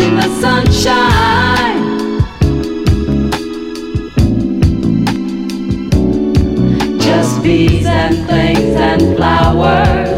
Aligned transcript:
In 0.00 0.16
the 0.16 0.28
sunshine. 0.40 1.80
Just 6.98 7.42
bees 7.42 7.86
and 7.86 8.16
things 8.26 8.76
and 8.76 9.16
flowers. 9.16 10.09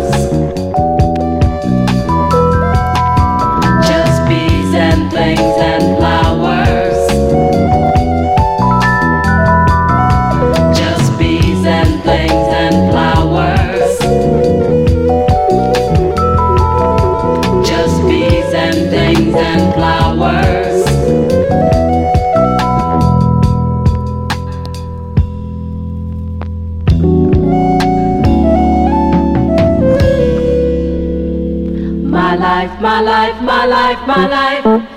Life, 33.03 33.41
my 33.43 33.67
life, 33.67 34.07
my 34.07 34.27
life, 34.29 34.92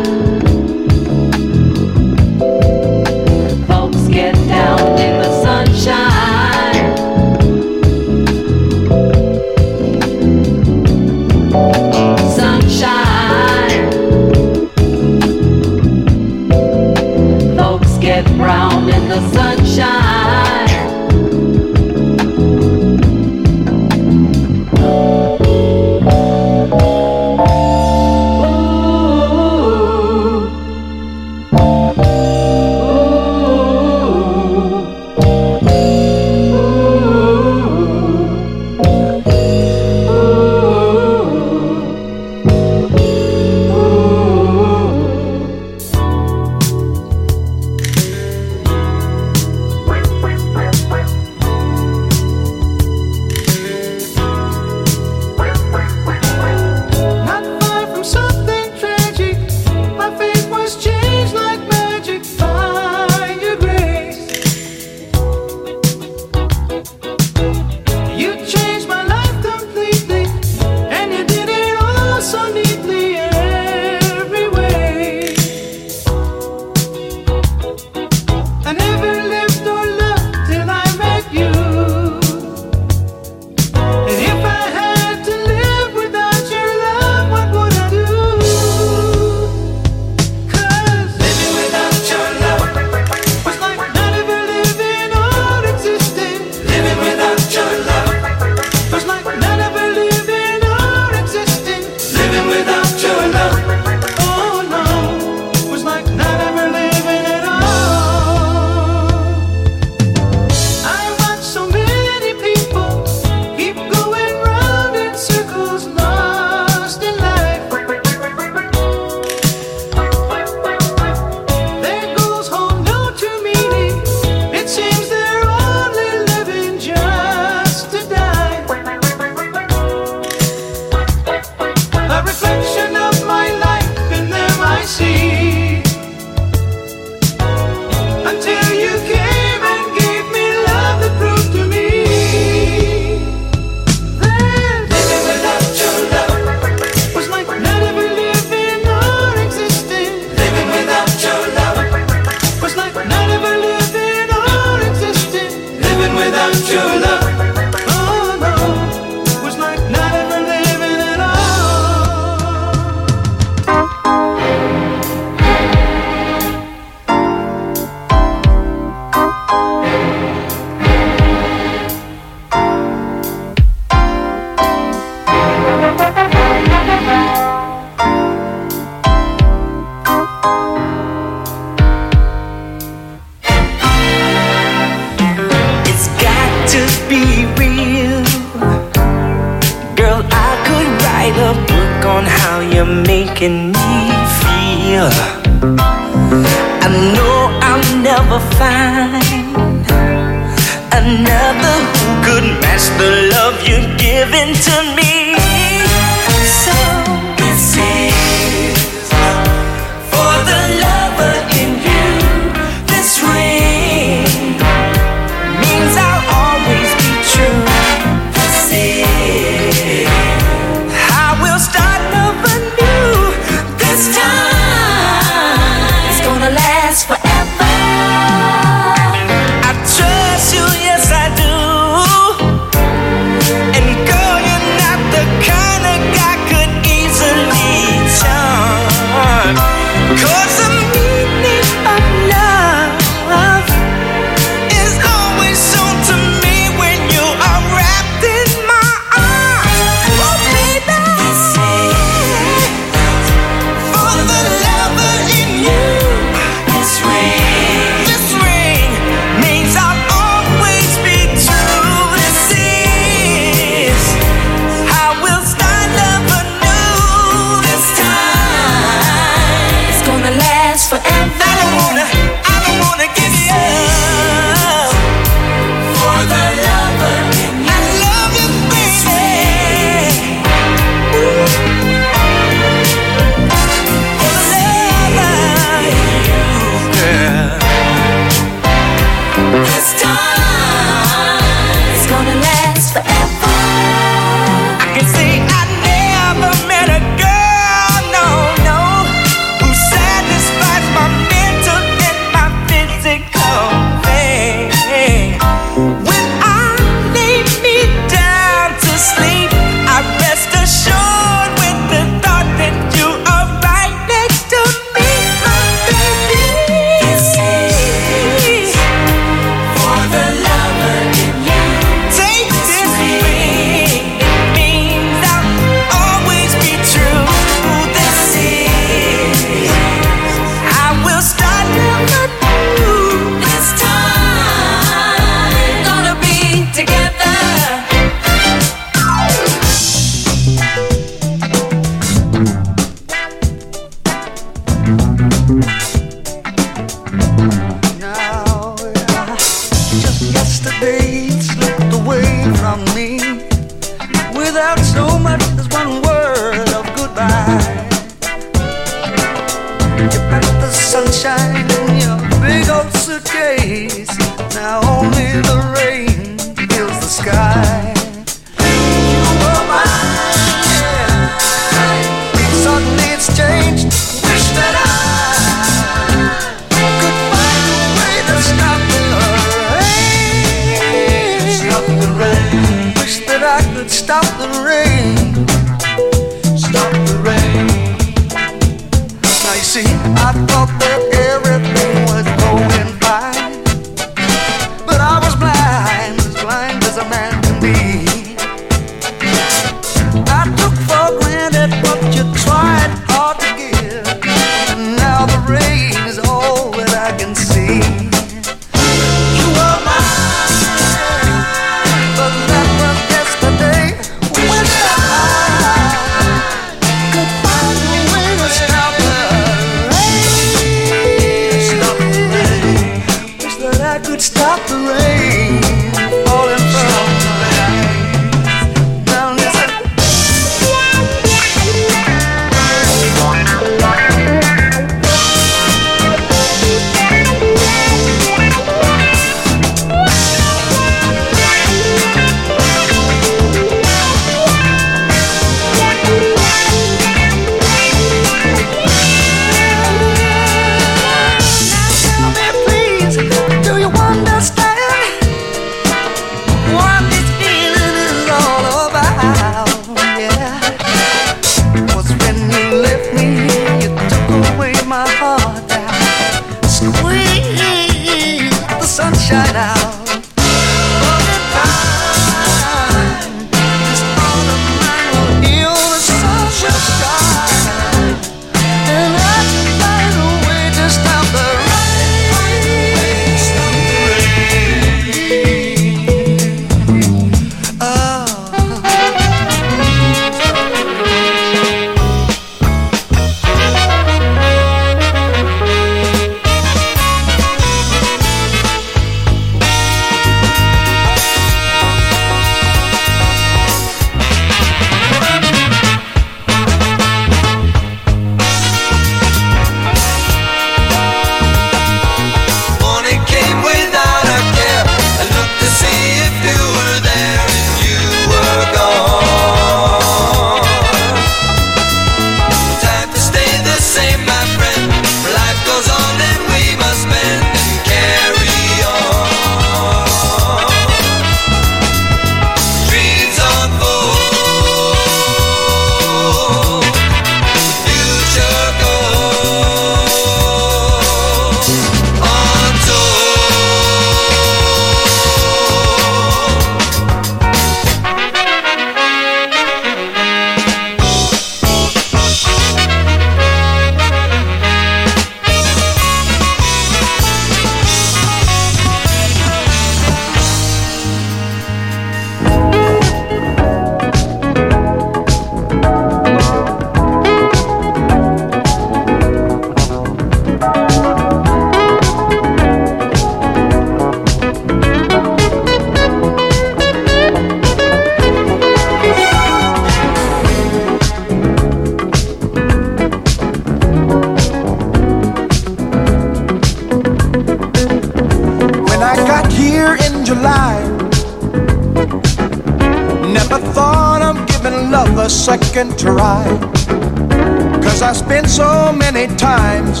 Cause 597.82 598.02
I 598.02 598.12
spent 598.12 598.48
so 598.48 598.92
many 598.92 599.26
times 599.36 600.00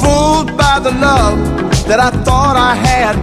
fooled 0.00 0.56
by 0.56 0.78
the 0.82 0.92
love 1.00 1.38
that 1.86 2.00
I 2.00 2.10
thought 2.24 2.56
I 2.56 2.74
had. 2.74 3.16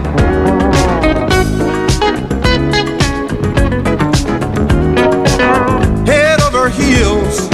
Head 6.06 6.40
over 6.42 6.68
heels, 6.68 7.48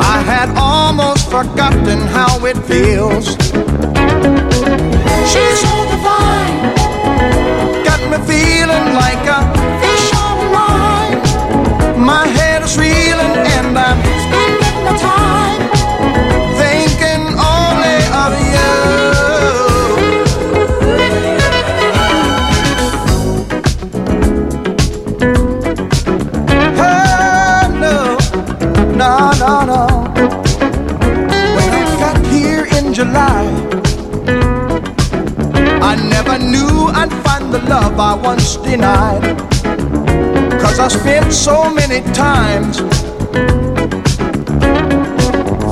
I 0.00 0.20
had 0.22 0.48
almost 0.56 1.30
forgotten 1.30 2.00
how 2.16 2.44
it 2.46 2.56
feels. 2.66 3.26
She's 5.30 5.60
so 5.60 5.74
divine, 5.92 6.74
got 7.84 8.00
me 8.10 8.18
feeling 8.26 8.94
like 8.94 9.26
a 9.26 9.67
lie. 33.12 33.50
I 35.80 35.94
never 36.14 36.38
knew 36.38 36.88
I'd 37.00 37.12
find 37.24 37.52
the 37.52 37.60
love 37.60 37.98
I 37.98 38.14
once 38.14 38.56
denied. 38.56 39.22
Cause 40.60 40.78
I 40.78 40.88
spent 40.88 41.32
so 41.32 41.72
many 41.72 42.00
times 42.12 42.78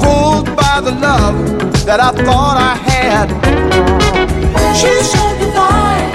fooled 0.00 0.48
by 0.56 0.80
the 0.80 0.94
love 1.08 1.36
that 1.84 2.00
I 2.00 2.10
thought 2.24 2.56
I 2.56 2.74
had. 2.90 3.26
She's 4.80 5.10
so 5.12 5.24
divine. 5.42 6.12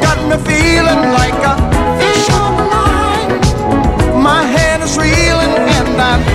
Got 0.00 0.18
me 0.30 0.36
feeling 0.50 1.02
like 1.20 1.38
a 1.52 1.56
fish 2.00 2.30
on 2.30 2.50
the 2.60 2.66
line. 2.76 4.22
My 4.22 4.42
head 4.44 4.80
is 4.82 4.96
reeling 4.96 5.54
and 5.76 6.00
I'm 6.00 6.29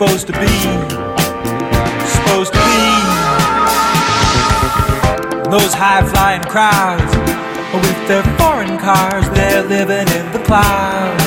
supposed 0.00 0.26
to 0.26 0.32
be. 0.32 0.48
Supposed 2.08 2.54
to 2.54 2.58
be. 2.58 2.80
Those 5.50 5.74
high 5.76 6.02
flying 6.08 6.40
crowds, 6.44 7.12
with 7.74 8.08
their 8.08 8.24
foreign 8.40 8.78
cars, 8.78 9.28
they're 9.36 9.62
living 9.62 10.08
in 10.08 10.32
the 10.32 10.42
clouds. 10.46 11.22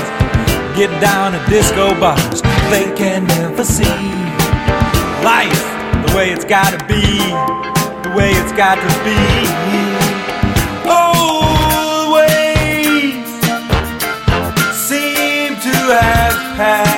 Get 0.76 0.90
down 1.00 1.36
at 1.36 1.48
disco 1.48 1.94
bars, 2.00 2.42
they 2.74 2.90
can 2.98 3.28
never 3.28 3.64
see 3.64 4.02
life 5.22 5.64
the 6.08 6.18
way 6.18 6.32
it's 6.32 6.46
gotta 6.46 6.84
be, 6.88 7.06
the 8.02 8.14
way 8.18 8.32
it's 8.32 8.54
got 8.54 8.82
to 8.82 8.92
be. 9.06 9.22
Oh, 10.90 12.10
the 12.10 12.14
ways 12.18 13.30
seem 14.74 15.62
to 15.62 15.78
have 15.94 16.58
passed 16.58 16.93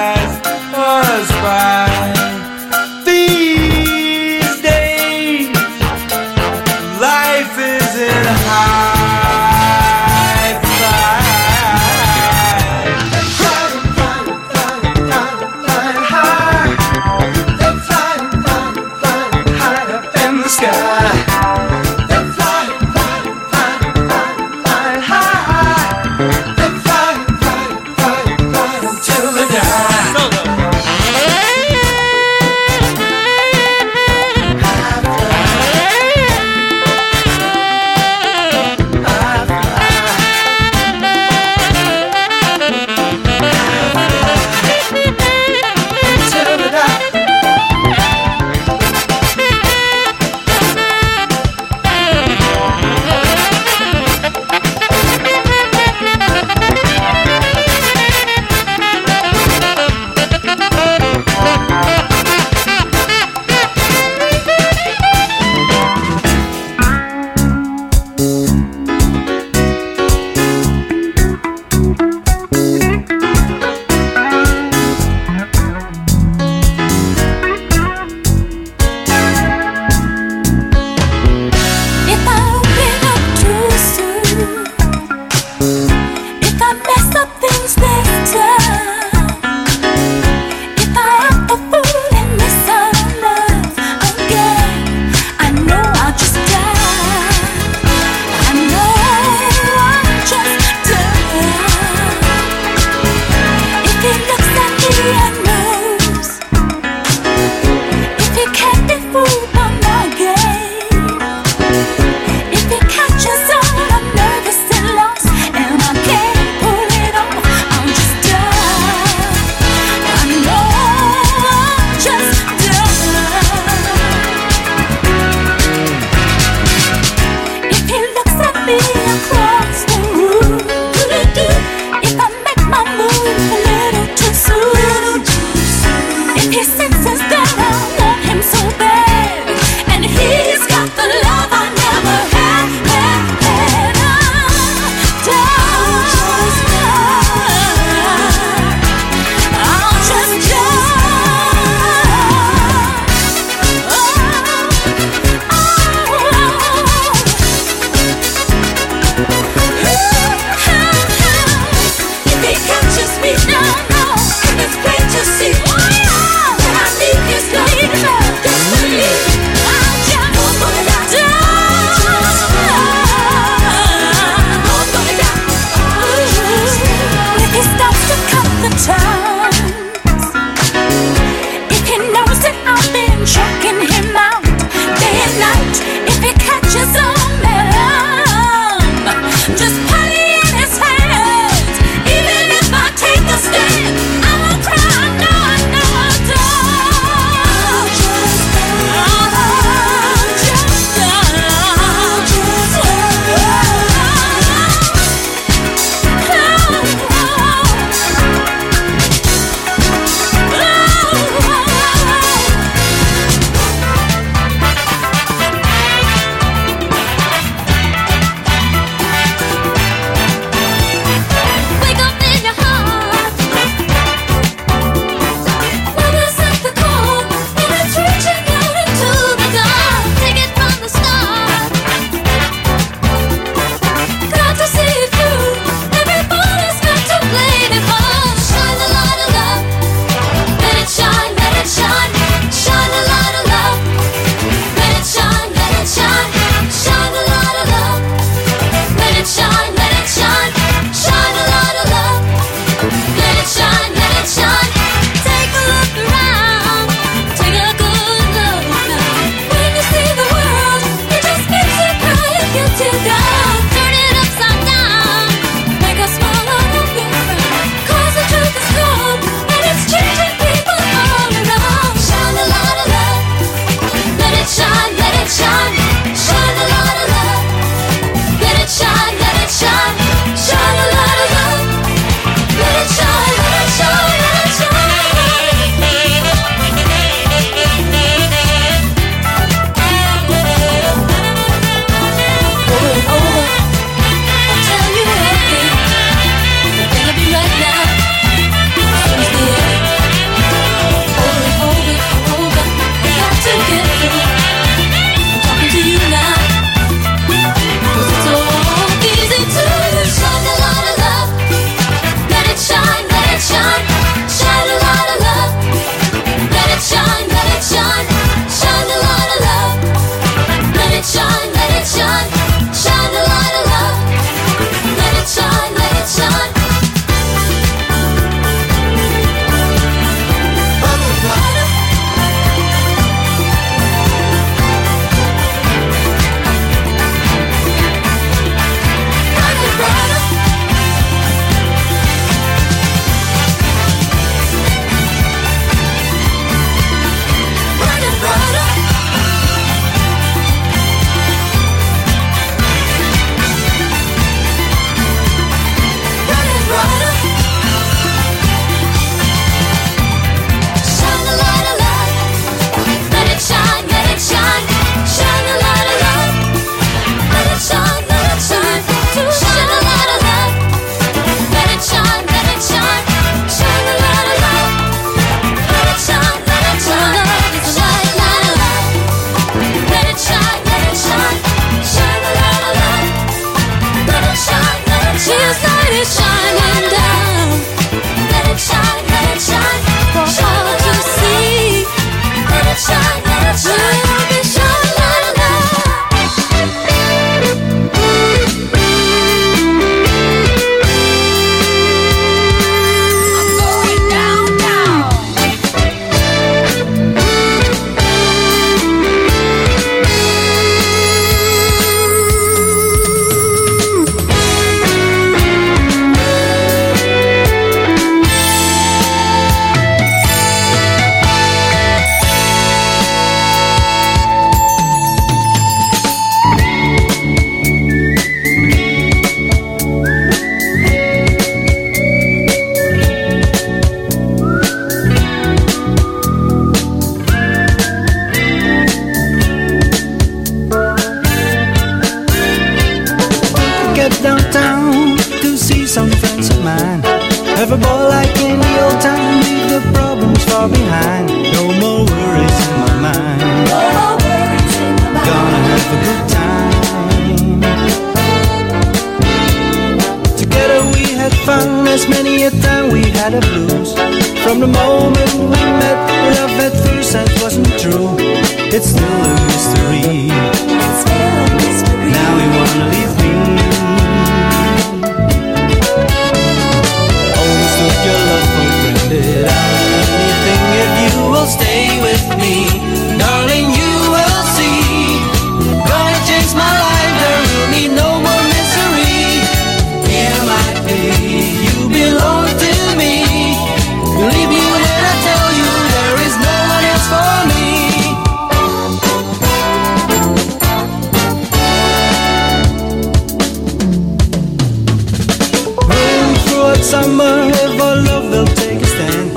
summer 506.96 507.36
if 507.64 507.82
our 507.86 507.98
love 508.10 508.26
will 508.32 508.50
take 508.62 508.80
a 508.88 508.90
stand. 508.96 509.28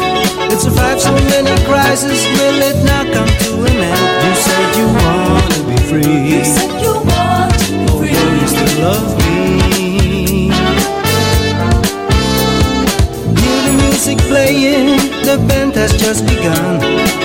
It 0.53 0.61
survived 0.67 1.01
so 1.01 1.13
many 1.35 1.55
crises, 1.69 2.21
will 2.37 2.59
it 2.71 2.79
not 2.91 3.07
come 3.17 3.33
to 3.45 3.51
an 3.69 3.77
end? 3.93 4.05
You 4.25 4.35
said 4.47 4.69
you 4.79 4.87
want 5.01 5.51
to 5.57 5.61
be 5.71 5.77
free. 5.91 6.19
You 6.33 6.43
said 6.57 6.73
you 6.85 6.95
want 7.11 7.51
to 7.63 7.71
be 7.79 7.87
free. 7.99 8.15
Oh, 8.15 8.31
will 8.31 8.35
you 8.43 8.49
still 8.55 8.75
love 8.87 9.11
me? 9.23 9.39
Hear 13.43 13.61
the 13.67 13.75
music 13.83 14.19
playing, 14.31 14.87
the 15.29 15.37
band 15.49 15.75
has 15.81 15.93
just 16.05 16.23
begun. 16.33 16.75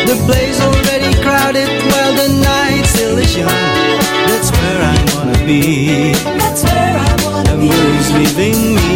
The 0.09 0.17
place 0.27 0.57
already 0.67 1.11
crowded 1.25 1.69
while 1.89 2.13
the 2.21 2.29
night 2.51 2.85
still 2.93 3.17
is 3.25 3.33
young. 3.43 3.65
That's 4.29 4.49
where 4.57 4.81
I 4.93 4.97
wanna 5.13 5.39
be. 5.49 5.61
That's 6.41 6.61
where 6.67 6.95
I 7.07 7.11
wanna 7.23 7.51
and 7.53 7.59
be. 7.61 7.69
And 7.69 7.69
where 7.69 7.91
he's 7.97 8.09
leaving 8.17 8.61
me? 8.77 8.92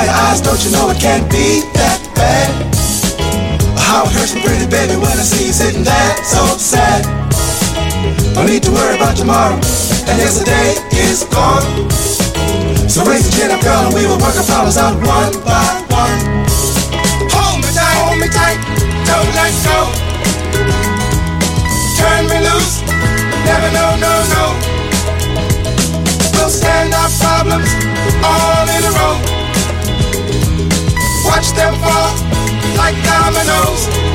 my 0.00 0.08
eyes, 0.08 0.40
don't 0.40 0.62
you 0.64 0.70
know 0.72 0.88
it 0.88 0.98
can't 0.98 1.28
be 1.28 1.60
that 1.76 2.00
bad? 2.16 2.48
How 3.76 4.08
it 4.08 4.12
hurts 4.16 4.32
me 4.32 4.40
pretty 4.40 4.64
baby 4.64 4.96
when 4.96 5.12
I 5.12 5.24
see 5.24 5.48
you 5.48 5.52
sitting 5.52 5.84
that 5.84 6.24
so 6.24 6.40
sad. 6.56 7.04
No 8.32 8.48
need 8.48 8.64
to 8.64 8.72
worry 8.72 8.96
about 8.96 9.16
tomorrow, 9.20 9.60
and 10.08 10.16
yesterday 10.16 10.80
is 10.96 11.28
gone. 11.28 11.68
So 12.88 13.04
raise 13.04 13.28
your 13.28 13.34
chin 13.36 13.50
up, 13.52 13.60
girl, 13.60 13.84
and 13.84 13.92
we 13.92 14.08
will 14.08 14.16
work 14.16 14.32
our 14.40 14.46
problems 14.48 14.80
out 14.80 14.96
one 15.04 15.36
by 15.44 15.68
one. 15.92 16.20
Hold 17.36 17.60
me 17.60 17.68
tight, 17.76 18.00
hold 18.00 18.16
me 18.16 18.28
tight, 18.32 18.56
don't 19.04 19.32
let 19.36 19.52
go. 19.68 19.78
Turn 22.00 22.24
me 22.24 22.38
loose, 22.40 22.80
never 23.44 23.68
no, 23.76 24.00
no, 24.00 24.12
no. 24.32 24.44
We'll 26.40 26.48
stand 26.48 26.88
our 26.96 27.10
problems 27.20 27.68
all 28.24 28.64
in 28.64 28.80
a 28.88 28.92
row 28.96 29.39
watch 31.30 31.52
them 31.52 31.74
fall 31.80 32.10
like 32.76 32.96
dominoes. 33.04 34.09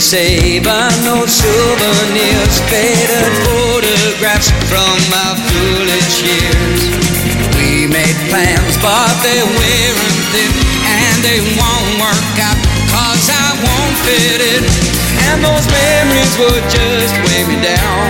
Save 0.00 0.64
no 1.04 1.26
souvenirs, 1.26 2.56
faded 2.72 3.32
photographs 3.44 4.48
from 4.64 4.96
my 5.12 5.36
foolish 5.44 6.22
years. 6.24 6.80
We 7.56 7.86
made 7.86 8.16
plans, 8.30 8.76
but 8.80 9.12
they 9.20 9.42
weren't 9.44 10.20
thin, 10.32 10.52
and 10.88 11.16
they 11.20 11.40
won't 11.60 12.00
work 12.00 12.38
out, 12.40 12.56
cause 12.88 13.28
I 13.28 13.52
won't 13.60 13.96
fit 14.08 14.40
in. 14.40 14.64
And 15.28 15.44
those 15.44 15.66
memories 15.68 16.32
would 16.40 16.64
just 16.72 17.12
weigh 17.28 17.44
me 17.44 17.60
down, 17.60 18.08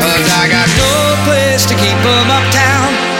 cause 0.00 0.26
I 0.32 0.48
got 0.48 0.68
no 0.80 0.94
place 1.28 1.66
to 1.66 1.74
keep 1.74 1.98
them 2.00 2.30
uptown. 2.30 3.13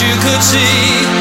you 0.00 0.14
could 0.20 0.42
see. 0.42 1.17